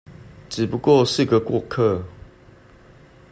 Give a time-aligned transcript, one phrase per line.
[0.49, 2.03] 只不過是個過客